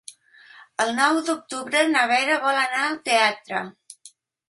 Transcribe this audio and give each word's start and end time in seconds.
El 0.85 0.93
nou 1.01 1.19
d'octubre 1.27 1.85
na 1.93 2.07
Vera 2.15 2.41
vol 2.49 2.61
anar 2.65 2.83
al 2.89 3.01
teatre. 3.13 3.65